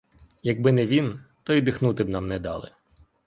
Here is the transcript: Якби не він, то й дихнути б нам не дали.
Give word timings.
Якби 0.43 0.71
не 0.71 0.87
він, 0.87 1.19
то 1.43 1.53
й 1.53 1.61
дихнути 1.61 2.03
б 2.03 2.09
нам 2.09 2.27
не 2.27 2.39
дали. 2.39 2.71